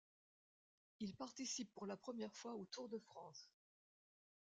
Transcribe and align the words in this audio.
Il 0.99 1.15
participe 1.15 1.71
pour 1.75 1.85
la 1.85 1.95
première 1.95 2.33
fois 2.33 2.55
au 2.55 2.65
Tour 2.65 2.89
de 2.89 2.97
France. 2.97 3.51